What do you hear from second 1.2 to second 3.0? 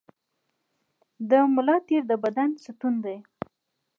د ملا تیر د بدن ستون